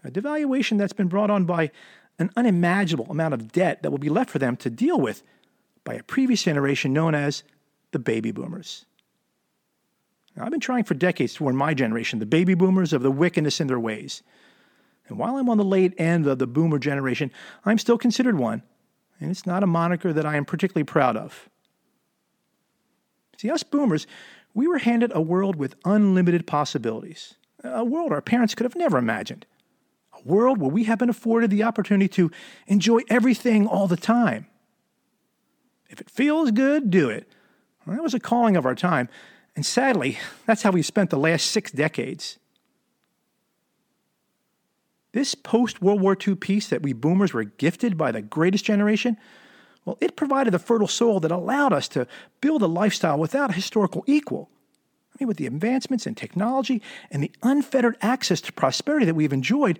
A 0.02 0.10
devaluation 0.10 0.76
that's 0.76 0.92
been 0.92 1.06
brought 1.06 1.30
on 1.30 1.44
by 1.44 1.70
an 2.18 2.32
unimaginable 2.34 3.06
amount 3.10 3.32
of 3.32 3.52
debt 3.52 3.84
that 3.84 3.92
will 3.92 3.98
be 3.98 4.08
left 4.08 4.28
for 4.28 4.40
them 4.40 4.56
to 4.56 4.70
deal 4.70 5.00
with 5.00 5.22
by 5.84 5.94
a 5.94 6.02
previous 6.02 6.42
generation 6.42 6.92
known 6.92 7.14
as 7.14 7.44
the 7.92 8.00
baby 8.00 8.32
boomers. 8.32 8.86
Now, 10.34 10.44
I've 10.44 10.50
been 10.50 10.58
trying 10.58 10.82
for 10.82 10.94
decades 10.94 11.34
to 11.34 11.44
warn 11.44 11.54
my 11.54 11.74
generation, 11.74 12.18
the 12.18 12.26
baby 12.26 12.54
boomers, 12.54 12.92
of 12.92 13.04
the 13.04 13.12
wickedness 13.12 13.60
in 13.60 13.68
their 13.68 13.78
ways. 13.78 14.24
And 15.06 15.16
while 15.16 15.36
I'm 15.36 15.48
on 15.48 15.58
the 15.58 15.64
late 15.64 15.94
end 15.96 16.26
of 16.26 16.40
the 16.40 16.48
boomer 16.48 16.80
generation, 16.80 17.30
I'm 17.64 17.78
still 17.78 17.98
considered 17.98 18.36
one, 18.36 18.64
and 19.22 19.30
it's 19.30 19.46
not 19.46 19.62
a 19.62 19.66
moniker 19.66 20.12
that 20.12 20.26
I 20.26 20.36
am 20.36 20.44
particularly 20.44 20.84
proud 20.84 21.16
of. 21.16 21.48
See, 23.38 23.50
us 23.50 23.62
boomers, 23.62 24.06
we 24.54 24.66
were 24.66 24.78
handed 24.78 25.12
a 25.14 25.20
world 25.20 25.56
with 25.56 25.76
unlimited 25.84 26.46
possibilities, 26.46 27.34
a 27.64 27.84
world 27.84 28.12
our 28.12 28.20
parents 28.20 28.54
could 28.54 28.64
have 28.64 28.76
never 28.76 28.98
imagined, 28.98 29.46
a 30.12 30.28
world 30.28 30.58
where 30.58 30.70
we 30.70 30.84
have 30.84 30.98
been 30.98 31.08
afforded 31.08 31.50
the 31.50 31.62
opportunity 31.62 32.08
to 32.08 32.30
enjoy 32.66 33.00
everything 33.08 33.66
all 33.66 33.86
the 33.86 33.96
time. 33.96 34.46
If 35.88 36.00
it 36.00 36.10
feels 36.10 36.50
good, 36.50 36.90
do 36.90 37.08
it. 37.08 37.28
Well, 37.86 37.96
that 37.96 38.02
was 38.02 38.14
a 38.14 38.20
calling 38.20 38.56
of 38.56 38.66
our 38.66 38.74
time, 38.74 39.08
and 39.54 39.64
sadly, 39.64 40.18
that's 40.46 40.62
how 40.62 40.70
we've 40.72 40.86
spent 40.86 41.10
the 41.10 41.18
last 41.18 41.46
six 41.46 41.70
decades. 41.70 42.38
This 45.12 45.34
post 45.34 45.82
World 45.82 46.00
War 46.00 46.16
II 46.26 46.36
peace 46.36 46.68
that 46.68 46.82
we 46.82 46.92
boomers 46.92 47.32
were 47.32 47.44
gifted 47.44 47.98
by 47.98 48.12
the 48.12 48.22
greatest 48.22 48.64
generation, 48.64 49.18
well, 49.84 49.98
it 50.00 50.16
provided 50.16 50.52
the 50.52 50.58
fertile 50.58 50.88
soil 50.88 51.20
that 51.20 51.30
allowed 51.30 51.72
us 51.72 51.88
to 51.88 52.06
build 52.40 52.62
a 52.62 52.66
lifestyle 52.66 53.18
without 53.18 53.50
a 53.50 53.54
historical 53.54 54.04
equal. 54.06 54.48
I 55.12 55.16
mean, 55.20 55.28
with 55.28 55.36
the 55.36 55.46
advancements 55.46 56.06
in 56.06 56.14
technology 56.14 56.80
and 57.10 57.22
the 57.22 57.32
unfettered 57.42 57.96
access 58.00 58.40
to 58.42 58.52
prosperity 58.52 59.04
that 59.06 59.14
we've 59.14 59.32
enjoyed, 59.32 59.78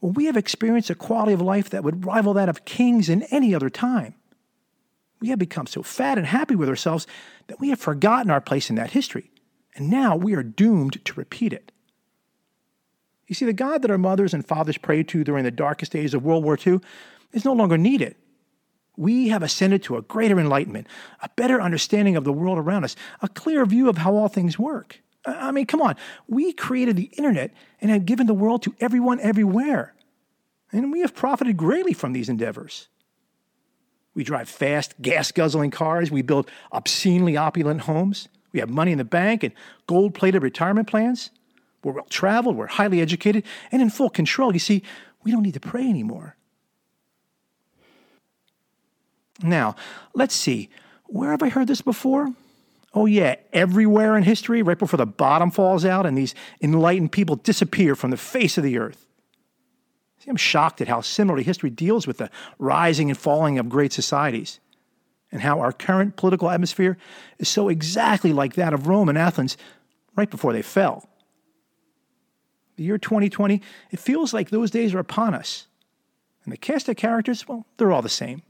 well, 0.00 0.12
we 0.12 0.26
have 0.26 0.36
experienced 0.36 0.90
a 0.90 0.94
quality 0.94 1.32
of 1.32 1.40
life 1.40 1.70
that 1.70 1.84
would 1.84 2.04
rival 2.04 2.34
that 2.34 2.48
of 2.48 2.64
kings 2.64 3.08
in 3.08 3.22
any 3.24 3.54
other 3.54 3.70
time. 3.70 4.14
We 5.20 5.28
have 5.28 5.38
become 5.38 5.66
so 5.66 5.82
fat 5.82 6.18
and 6.18 6.26
happy 6.26 6.54
with 6.54 6.68
ourselves 6.68 7.06
that 7.46 7.60
we 7.60 7.70
have 7.70 7.80
forgotten 7.80 8.30
our 8.30 8.40
place 8.40 8.68
in 8.68 8.76
that 8.76 8.90
history, 8.90 9.30
and 9.74 9.88
now 9.88 10.14
we 10.14 10.34
are 10.34 10.42
doomed 10.42 11.02
to 11.06 11.14
repeat 11.14 11.54
it. 11.54 11.72
You 13.26 13.34
see, 13.34 13.44
the 13.44 13.52
God 13.52 13.82
that 13.82 13.90
our 13.90 13.98
mothers 13.98 14.32
and 14.32 14.46
fathers 14.46 14.78
prayed 14.78 15.08
to 15.08 15.24
during 15.24 15.44
the 15.44 15.50
darkest 15.50 15.92
days 15.92 16.14
of 16.14 16.24
World 16.24 16.44
War 16.44 16.58
II 16.64 16.80
is 17.32 17.44
no 17.44 17.52
longer 17.52 17.76
needed. 17.76 18.14
We 18.96 19.28
have 19.28 19.42
ascended 19.42 19.82
to 19.84 19.96
a 19.96 20.02
greater 20.02 20.38
enlightenment, 20.38 20.86
a 21.20 21.28
better 21.36 21.60
understanding 21.60 22.16
of 22.16 22.24
the 22.24 22.32
world 22.32 22.58
around 22.58 22.84
us, 22.84 22.96
a 23.20 23.28
clearer 23.28 23.66
view 23.66 23.88
of 23.88 23.98
how 23.98 24.14
all 24.14 24.28
things 24.28 24.58
work. 24.58 25.00
I 25.26 25.50
mean, 25.50 25.66
come 25.66 25.82
on. 25.82 25.96
We 26.28 26.52
created 26.52 26.96
the 26.96 27.10
internet 27.16 27.52
and 27.80 27.90
have 27.90 28.06
given 28.06 28.26
the 28.26 28.34
world 28.34 28.62
to 28.62 28.74
everyone 28.80 29.20
everywhere. 29.20 29.94
And 30.72 30.92
we 30.92 31.00
have 31.00 31.14
profited 31.14 31.56
greatly 31.56 31.92
from 31.92 32.12
these 32.12 32.28
endeavors. 32.28 32.88
We 34.14 34.24
drive 34.24 34.48
fast, 34.48 34.94
gas 35.02 35.30
guzzling 35.30 35.72
cars. 35.72 36.10
We 36.10 36.22
build 36.22 36.50
obscenely 36.72 37.36
opulent 37.36 37.82
homes. 37.82 38.28
We 38.52 38.60
have 38.60 38.70
money 38.70 38.92
in 38.92 38.98
the 38.98 39.04
bank 39.04 39.42
and 39.42 39.52
gold 39.86 40.14
plated 40.14 40.42
retirement 40.42 40.88
plans. 40.88 41.30
We're 41.86 41.92
well 41.92 42.06
traveled, 42.10 42.56
we're 42.56 42.66
highly 42.66 43.00
educated, 43.00 43.44
and 43.70 43.80
in 43.80 43.90
full 43.90 44.10
control. 44.10 44.52
You 44.52 44.58
see, 44.58 44.82
we 45.22 45.30
don't 45.30 45.44
need 45.44 45.54
to 45.54 45.60
pray 45.60 45.88
anymore. 45.88 46.34
Now, 49.40 49.76
let's 50.12 50.34
see. 50.34 50.68
Where 51.04 51.30
have 51.30 51.44
I 51.44 51.48
heard 51.48 51.68
this 51.68 51.82
before? 51.82 52.34
Oh, 52.92 53.06
yeah, 53.06 53.36
everywhere 53.52 54.16
in 54.16 54.24
history, 54.24 54.62
right 54.62 54.76
before 54.76 54.96
the 54.96 55.06
bottom 55.06 55.52
falls 55.52 55.84
out 55.84 56.06
and 56.06 56.18
these 56.18 56.34
enlightened 56.60 57.12
people 57.12 57.36
disappear 57.36 57.94
from 57.94 58.10
the 58.10 58.16
face 58.16 58.58
of 58.58 58.64
the 58.64 58.78
earth. 58.78 59.06
See, 60.18 60.28
I'm 60.28 60.34
shocked 60.34 60.80
at 60.80 60.88
how 60.88 61.02
similarly 61.02 61.44
history 61.44 61.70
deals 61.70 62.04
with 62.04 62.18
the 62.18 62.30
rising 62.58 63.10
and 63.10 63.18
falling 63.18 63.60
of 63.60 63.68
great 63.68 63.92
societies, 63.92 64.58
and 65.30 65.40
how 65.40 65.60
our 65.60 65.72
current 65.72 66.16
political 66.16 66.50
atmosphere 66.50 66.98
is 67.38 67.48
so 67.48 67.68
exactly 67.68 68.32
like 68.32 68.54
that 68.54 68.74
of 68.74 68.88
Rome 68.88 69.08
and 69.08 69.16
Athens 69.16 69.56
right 70.16 70.28
before 70.28 70.52
they 70.52 70.62
fell. 70.62 71.08
The 72.76 72.84
year 72.84 72.98
2020, 72.98 73.62
it 73.90 73.98
feels 73.98 74.34
like 74.34 74.50
those 74.50 74.70
days 74.70 74.94
are 74.94 74.98
upon 74.98 75.34
us. 75.34 75.66
And 76.44 76.52
the 76.52 76.58
cast 76.58 76.88
of 76.88 76.96
characters, 76.96 77.48
well, 77.48 77.66
they're 77.76 77.92
all 77.92 78.02
the 78.02 78.08
same 78.08 78.42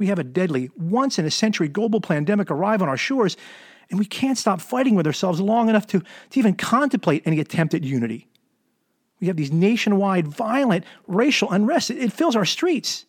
we 0.00 0.06
have 0.06 0.18
a 0.18 0.24
deadly, 0.24 0.70
once 0.76 1.18
in 1.18 1.26
a 1.26 1.30
century 1.30 1.68
global 1.68 2.00
pandemic 2.00 2.50
arrive 2.50 2.82
on 2.82 2.88
our 2.88 2.96
shores, 2.96 3.36
and 3.90 3.98
we 3.98 4.06
can't 4.06 4.38
stop 4.38 4.60
fighting 4.60 4.94
with 4.94 5.06
ourselves 5.06 5.40
long 5.40 5.68
enough 5.68 5.86
to, 5.88 6.00
to 6.00 6.38
even 6.38 6.54
contemplate 6.54 7.22
any 7.26 7.38
attempt 7.38 7.74
at 7.74 7.84
unity. 7.84 8.26
We 9.20 9.26
have 9.26 9.36
these 9.36 9.52
nationwide 9.52 10.26
violent 10.26 10.86
racial 11.06 11.50
unrest. 11.50 11.90
It, 11.90 11.98
it 11.98 12.12
fills 12.12 12.34
our 12.34 12.46
streets. 12.46 13.04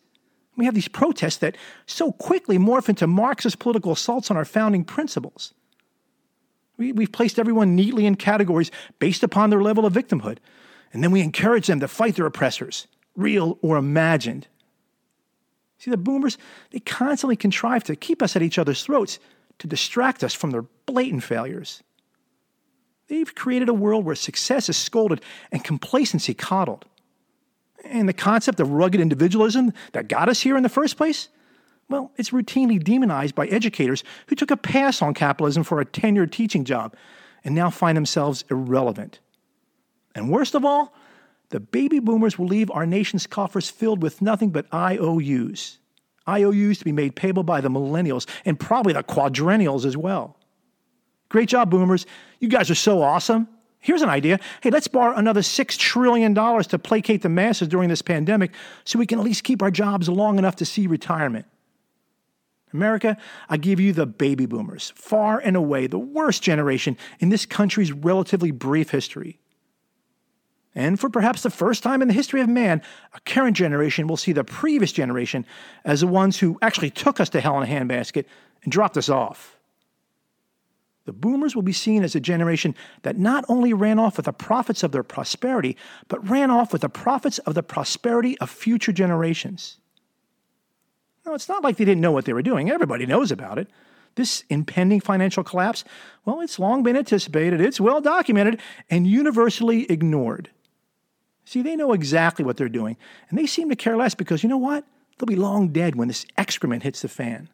We 0.54 0.66
have 0.66 0.74
these 0.74 0.88
protests 0.88 1.38
that 1.38 1.56
so 1.86 2.12
quickly 2.12 2.58
morph 2.58 2.90
into 2.90 3.06
Marxist 3.06 3.58
political 3.58 3.92
assaults 3.92 4.30
on 4.30 4.36
our 4.36 4.44
founding 4.44 4.84
principles. 4.84 5.54
We, 6.82 6.90
we've 6.90 7.12
placed 7.12 7.38
everyone 7.38 7.76
neatly 7.76 8.06
in 8.06 8.16
categories 8.16 8.72
based 8.98 9.22
upon 9.22 9.50
their 9.50 9.62
level 9.62 9.86
of 9.86 9.92
victimhood, 9.92 10.38
and 10.92 11.02
then 11.02 11.12
we 11.12 11.20
encourage 11.20 11.68
them 11.68 11.78
to 11.78 11.86
fight 11.86 12.16
their 12.16 12.26
oppressors, 12.26 12.88
real 13.14 13.56
or 13.62 13.76
imagined. 13.76 14.48
See, 15.78 15.92
the 15.92 15.96
boomers, 15.96 16.38
they 16.72 16.80
constantly 16.80 17.36
contrive 17.36 17.84
to 17.84 17.94
keep 17.94 18.20
us 18.20 18.34
at 18.34 18.42
each 18.42 18.58
other's 18.58 18.82
throats 18.82 19.20
to 19.60 19.68
distract 19.68 20.24
us 20.24 20.34
from 20.34 20.50
their 20.50 20.62
blatant 20.86 21.22
failures. 21.22 21.84
They've 23.06 23.32
created 23.32 23.68
a 23.68 23.74
world 23.74 24.04
where 24.04 24.16
success 24.16 24.68
is 24.68 24.76
scolded 24.76 25.22
and 25.52 25.62
complacency 25.62 26.34
coddled. 26.34 26.84
And 27.84 28.08
the 28.08 28.12
concept 28.12 28.58
of 28.58 28.70
rugged 28.70 29.00
individualism 29.00 29.72
that 29.92 30.08
got 30.08 30.28
us 30.28 30.40
here 30.40 30.56
in 30.56 30.64
the 30.64 30.68
first 30.68 30.96
place, 30.96 31.28
well, 31.88 32.12
it's 32.16 32.30
routinely 32.30 32.82
demonized 32.82 33.34
by 33.34 33.46
educators 33.48 34.02
who 34.28 34.36
took 34.36 34.50
a 34.50 34.56
pass 34.56 35.02
on 35.02 35.14
capitalism 35.14 35.62
for 35.62 35.80
a 35.80 35.86
tenured 35.86 36.30
teaching 36.30 36.64
job 36.64 36.94
and 37.44 37.54
now 37.54 37.70
find 37.70 37.96
themselves 37.96 38.44
irrelevant. 38.50 39.20
And 40.14 40.30
worst 40.30 40.54
of 40.54 40.64
all, 40.64 40.94
the 41.50 41.60
baby 41.60 41.98
boomers 41.98 42.38
will 42.38 42.46
leave 42.46 42.70
our 42.70 42.86
nation's 42.86 43.26
coffers 43.26 43.68
filled 43.68 44.02
with 44.02 44.22
nothing 44.22 44.50
but 44.50 44.66
IOUs. 44.72 45.78
IOUs 46.26 46.78
to 46.78 46.84
be 46.84 46.92
made 46.92 47.16
payable 47.16 47.42
by 47.42 47.60
the 47.60 47.68
millennials 47.68 48.26
and 48.44 48.58
probably 48.58 48.92
the 48.92 49.02
quadrennials 49.02 49.84
as 49.84 49.96
well. 49.96 50.36
Great 51.28 51.48
job, 51.48 51.70
boomers. 51.70 52.06
You 52.40 52.48
guys 52.48 52.70
are 52.70 52.74
so 52.74 53.02
awesome. 53.02 53.48
Here's 53.80 54.02
an 54.02 54.08
idea. 54.08 54.38
Hey, 54.62 54.70
let's 54.70 54.86
borrow 54.86 55.16
another 55.16 55.40
$6 55.40 55.78
trillion 55.78 56.34
to 56.34 56.78
placate 56.78 57.22
the 57.22 57.28
masses 57.28 57.68
during 57.68 57.88
this 57.88 58.02
pandemic 58.02 58.52
so 58.84 58.98
we 58.98 59.06
can 59.06 59.18
at 59.18 59.24
least 59.24 59.42
keep 59.42 59.60
our 59.60 59.70
jobs 59.70 60.08
long 60.08 60.38
enough 60.38 60.56
to 60.56 60.64
see 60.64 60.86
retirement. 60.86 61.46
America, 62.72 63.16
I 63.48 63.56
give 63.56 63.80
you 63.80 63.92
the 63.92 64.06
baby 64.06 64.46
boomers, 64.46 64.92
far 64.96 65.38
and 65.38 65.56
away 65.56 65.86
the 65.86 65.98
worst 65.98 66.42
generation 66.42 66.96
in 67.20 67.28
this 67.28 67.46
country's 67.46 67.92
relatively 67.92 68.50
brief 68.50 68.90
history. 68.90 69.38
And 70.74 70.98
for 70.98 71.10
perhaps 71.10 71.42
the 71.42 71.50
first 71.50 71.82
time 71.82 72.00
in 72.00 72.08
the 72.08 72.14
history 72.14 72.40
of 72.40 72.48
man, 72.48 72.80
a 73.12 73.20
current 73.20 73.56
generation 73.56 74.06
will 74.06 74.16
see 74.16 74.32
the 74.32 74.44
previous 74.44 74.92
generation 74.92 75.44
as 75.84 76.00
the 76.00 76.06
ones 76.06 76.38
who 76.38 76.58
actually 76.62 76.90
took 76.90 77.20
us 77.20 77.28
to 77.30 77.40
hell 77.40 77.60
in 77.60 77.68
a 77.68 77.72
handbasket 77.72 78.24
and 78.62 78.72
dropped 78.72 78.96
us 78.96 79.08
off. 79.08 79.58
The 81.04 81.12
boomers 81.12 81.54
will 81.56 81.62
be 81.62 81.72
seen 81.72 82.04
as 82.04 82.14
a 82.14 82.20
generation 82.20 82.74
that 83.02 83.18
not 83.18 83.44
only 83.48 83.74
ran 83.74 83.98
off 83.98 84.16
with 84.16 84.26
the 84.26 84.32
profits 84.32 84.82
of 84.82 84.92
their 84.92 85.02
prosperity, 85.02 85.76
but 86.08 86.26
ran 86.28 86.50
off 86.50 86.72
with 86.72 86.82
the 86.82 86.88
profits 86.88 87.38
of 87.38 87.54
the 87.54 87.62
prosperity 87.62 88.38
of 88.38 88.48
future 88.48 88.92
generations. 88.92 89.78
Now, 91.24 91.34
it's 91.34 91.48
not 91.48 91.62
like 91.62 91.76
they 91.76 91.84
didn't 91.84 92.00
know 92.00 92.12
what 92.12 92.24
they 92.24 92.32
were 92.32 92.42
doing. 92.42 92.70
Everybody 92.70 93.06
knows 93.06 93.30
about 93.30 93.58
it. 93.58 93.68
This 94.14 94.44
impending 94.50 95.00
financial 95.00 95.42
collapse, 95.42 95.84
well, 96.24 96.40
it's 96.40 96.58
long 96.58 96.82
been 96.82 96.96
anticipated, 96.96 97.60
it's 97.60 97.80
well 97.80 98.00
documented, 98.00 98.60
and 98.90 99.06
universally 99.06 99.90
ignored. 99.90 100.50
See, 101.44 101.62
they 101.62 101.76
know 101.76 101.92
exactly 101.92 102.44
what 102.44 102.56
they're 102.56 102.68
doing, 102.68 102.96
and 103.28 103.38
they 103.38 103.46
seem 103.46 103.70
to 103.70 103.76
care 103.76 103.96
less 103.96 104.14
because 104.14 104.42
you 104.42 104.48
know 104.48 104.58
what? 104.58 104.84
They'll 105.18 105.26
be 105.26 105.36
long 105.36 105.68
dead 105.68 105.94
when 105.94 106.08
this 106.08 106.26
excrement 106.36 106.82
hits 106.82 107.02
the 107.02 107.08
fan. 107.08 107.48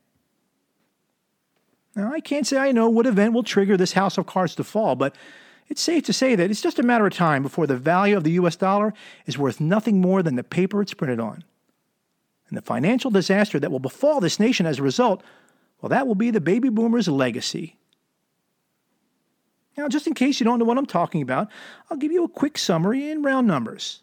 Now, 1.95 2.13
I 2.13 2.21
can't 2.21 2.47
say 2.47 2.59
I 2.59 2.73
know 2.73 2.89
what 2.89 3.07
event 3.07 3.35
will 3.35 3.43
trigger 3.43 3.77
this 3.77 3.93
house 3.93 4.19
of 4.19 4.27
cards 4.27 4.55
to 4.57 4.65
fall, 4.65 4.95
but 4.95 5.15
it's 5.69 5.83
safe 5.83 6.05
to 6.05 6.13
say 6.13 6.35
that 6.35 6.51
it's 6.51 6.63
just 6.63 6.79
a 6.79 6.83
matter 6.83 7.07
of 7.07 7.13
time 7.13 7.43
before 7.43 7.67
the 7.67 7.77
value 7.77 8.17
of 8.17 8.25
the 8.25 8.33
US 8.33 8.57
dollar 8.57 8.95
is 9.27 9.39
worth 9.39 9.61
nothing 9.61 10.01
more 10.01 10.23
than 10.23 10.37
the 10.37 10.45
paper 10.45 10.81
it's 10.81 10.95
printed 10.95 11.21
on. 11.21 11.45
And 12.49 12.57
the 12.57 12.63
financial 12.63 13.11
disaster 13.11 13.61
that 13.61 13.71
will 13.71 13.79
befall 13.79 14.21
this 14.21 14.41
nation 14.41 14.67
as 14.67 14.79
a 14.79 14.83
result, 14.83 15.23
well, 15.81 15.91
that 15.91 16.07
will 16.07 16.15
be 16.15 16.31
the 16.31 16.41
baby 16.41 16.69
boomers' 16.69 17.09
legacy. 17.09 17.77
Now, 19.77 19.89
just 19.89 20.07
in 20.07 20.15
case 20.15 20.41
you 20.41 20.45
don't 20.45 20.59
know 20.59 20.65
what 20.65 20.79
I'm 20.79 20.87
talking 20.87 21.23
about, 21.23 21.49
I'll 21.91 21.99
give 21.99 22.11
you 22.11 22.25
a 22.25 22.29
quick 22.29 22.59
summary 22.59 23.11
in 23.11 23.23
round 23.23 23.47
numbers. 23.47 24.01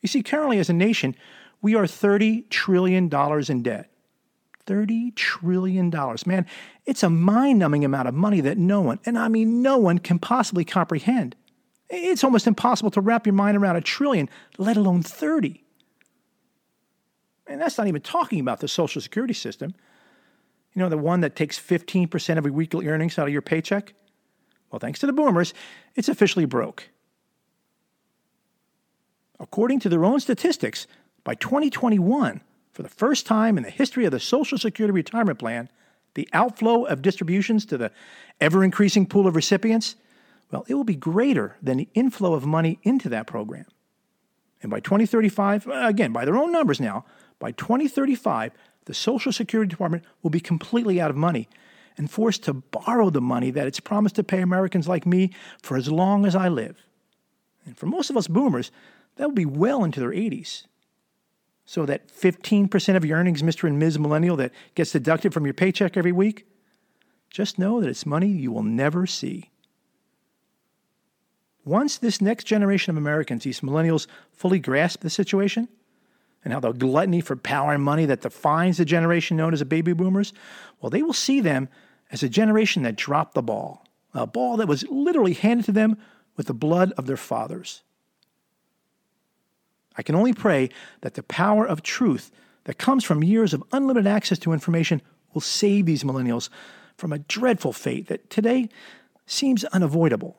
You 0.00 0.08
see, 0.08 0.22
currently 0.22 0.58
as 0.58 0.68
a 0.68 0.74
nation, 0.74 1.14
we 1.62 1.74
are 1.74 1.84
$30 1.84 2.50
trillion 2.50 3.04
in 3.04 3.62
debt. 3.62 3.90
$30 4.66 5.14
trillion. 5.14 5.90
Man, 6.26 6.46
it's 6.84 7.02
a 7.02 7.10
mind 7.10 7.58
numbing 7.58 7.84
amount 7.84 8.08
of 8.08 8.14
money 8.14 8.40
that 8.40 8.58
no 8.58 8.80
one, 8.80 8.98
and 9.06 9.18
I 9.18 9.28
mean 9.28 9.62
no 9.62 9.78
one, 9.78 9.98
can 9.98 10.18
possibly 10.18 10.64
comprehend. 10.64 11.36
It's 11.90 12.24
almost 12.24 12.46
impossible 12.46 12.90
to 12.92 13.00
wrap 13.00 13.26
your 13.26 13.34
mind 13.34 13.56
around 13.56 13.76
a 13.76 13.80
trillion, 13.80 14.28
let 14.58 14.76
alone 14.76 15.02
30. 15.02 15.63
And 17.46 17.60
that's 17.60 17.78
not 17.78 17.86
even 17.86 18.00
talking 18.00 18.40
about 18.40 18.60
the 18.60 18.68
Social 18.68 19.00
Security 19.00 19.34
system. 19.34 19.74
You 20.74 20.80
know, 20.80 20.88
the 20.88 20.98
one 20.98 21.20
that 21.20 21.36
takes 21.36 21.58
15% 21.58 22.38
of 22.38 22.44
your 22.44 22.52
weekly 22.52 22.88
earnings 22.88 23.18
out 23.18 23.26
of 23.26 23.32
your 23.32 23.42
paycheck? 23.42 23.94
Well, 24.70 24.80
thanks 24.80 24.98
to 25.00 25.06
the 25.06 25.12
boomers, 25.12 25.54
it's 25.94 26.08
officially 26.08 26.46
broke. 26.46 26.88
According 29.38 29.80
to 29.80 29.88
their 29.88 30.04
own 30.04 30.20
statistics, 30.20 30.86
by 31.22 31.34
2021, 31.34 32.40
for 32.72 32.82
the 32.82 32.88
first 32.88 33.26
time 33.26 33.56
in 33.56 33.62
the 33.62 33.70
history 33.70 34.04
of 34.04 34.12
the 34.12 34.20
Social 34.20 34.58
Security 34.58 34.92
retirement 34.92 35.38
plan, 35.38 35.68
the 36.14 36.28
outflow 36.32 36.84
of 36.84 37.02
distributions 37.02 37.66
to 37.66 37.78
the 37.78 37.92
ever 38.40 38.64
increasing 38.64 39.06
pool 39.06 39.26
of 39.26 39.36
recipients, 39.36 39.96
well, 40.50 40.64
it 40.68 40.74
will 40.74 40.84
be 40.84 40.96
greater 40.96 41.56
than 41.62 41.76
the 41.78 41.88
inflow 41.94 42.34
of 42.34 42.46
money 42.46 42.78
into 42.82 43.08
that 43.08 43.26
program. 43.26 43.66
And 44.62 44.70
by 44.70 44.80
2035, 44.80 45.66
again, 45.68 46.12
by 46.12 46.24
their 46.24 46.36
own 46.36 46.50
numbers 46.50 46.80
now, 46.80 47.04
by 47.44 47.52
2035, 47.52 48.52
the 48.86 48.94
Social 48.94 49.30
Security 49.30 49.68
Department 49.68 50.02
will 50.22 50.30
be 50.30 50.40
completely 50.40 50.98
out 50.98 51.10
of 51.10 51.16
money 51.16 51.46
and 51.98 52.10
forced 52.10 52.42
to 52.44 52.54
borrow 52.54 53.10
the 53.10 53.20
money 53.20 53.50
that 53.50 53.66
it's 53.66 53.80
promised 53.80 54.14
to 54.14 54.24
pay 54.24 54.40
Americans 54.40 54.88
like 54.88 55.04
me 55.04 55.30
for 55.60 55.76
as 55.76 55.92
long 55.92 56.24
as 56.24 56.34
I 56.34 56.48
live. 56.48 56.86
And 57.66 57.76
for 57.76 57.84
most 57.84 58.08
of 58.08 58.16
us 58.16 58.28
boomers, 58.28 58.70
that 59.16 59.28
will 59.28 59.34
be 59.34 59.44
well 59.44 59.84
into 59.84 60.00
their 60.00 60.08
80s. 60.08 60.64
So 61.66 61.84
that 61.84 62.08
15% 62.08 62.96
of 62.96 63.04
your 63.04 63.18
earnings, 63.18 63.42
Mr. 63.42 63.68
and 63.68 63.78
Ms. 63.78 63.98
Millennial, 63.98 64.36
that 64.36 64.52
gets 64.74 64.92
deducted 64.92 65.34
from 65.34 65.44
your 65.44 65.52
paycheck 65.52 65.98
every 65.98 66.12
week, 66.12 66.46
just 67.28 67.58
know 67.58 67.78
that 67.82 67.90
it's 67.90 68.06
money 68.06 68.28
you 68.28 68.52
will 68.52 68.62
never 68.62 69.06
see. 69.06 69.50
Once 71.62 71.98
this 71.98 72.22
next 72.22 72.44
generation 72.44 72.92
of 72.92 72.96
Americans, 72.96 73.44
these 73.44 73.60
millennials, 73.60 74.06
fully 74.32 74.58
grasp 74.58 75.00
the 75.00 75.10
situation, 75.10 75.68
and 76.44 76.52
how 76.52 76.60
the 76.60 76.72
gluttony 76.72 77.20
for 77.20 77.36
power 77.36 77.72
and 77.72 77.82
money 77.82 78.04
that 78.06 78.20
defines 78.20 78.76
the 78.76 78.84
generation 78.84 79.36
known 79.36 79.52
as 79.52 79.60
the 79.60 79.64
baby 79.64 79.92
boomers, 79.92 80.32
well, 80.80 80.90
they 80.90 81.02
will 81.02 81.14
see 81.14 81.40
them 81.40 81.68
as 82.10 82.22
a 82.22 82.28
generation 82.28 82.82
that 82.82 82.96
dropped 82.96 83.34
the 83.34 83.42
ball, 83.42 83.86
a 84.12 84.26
ball 84.26 84.58
that 84.58 84.68
was 84.68 84.86
literally 84.88 85.32
handed 85.32 85.66
to 85.66 85.72
them 85.72 85.96
with 86.36 86.46
the 86.46 86.54
blood 86.54 86.92
of 86.92 87.06
their 87.06 87.16
fathers. 87.16 87.82
I 89.96 90.02
can 90.02 90.14
only 90.14 90.32
pray 90.32 90.70
that 91.00 91.14
the 91.14 91.22
power 91.22 91.66
of 91.66 91.82
truth 91.82 92.30
that 92.64 92.78
comes 92.78 93.04
from 93.04 93.22
years 93.22 93.54
of 93.54 93.64
unlimited 93.72 94.06
access 94.06 94.38
to 94.40 94.52
information 94.52 95.00
will 95.32 95.40
save 95.40 95.86
these 95.86 96.04
millennials 96.04 96.48
from 96.96 97.12
a 97.12 97.18
dreadful 97.18 97.72
fate 97.72 98.08
that 98.08 98.28
today 98.30 98.68
seems 99.26 99.64
unavoidable. 99.64 100.38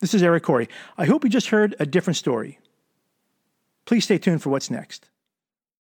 This 0.00 0.14
is 0.14 0.22
Eric 0.22 0.42
Corey. 0.42 0.68
I 0.98 1.06
hope 1.06 1.24
you 1.24 1.30
just 1.30 1.48
heard 1.48 1.74
a 1.78 1.86
different 1.86 2.16
story. 2.16 2.58
Please 3.86 4.04
stay 4.04 4.18
tuned 4.18 4.42
for 4.42 4.50
what's 4.50 4.70
next. 4.70 5.10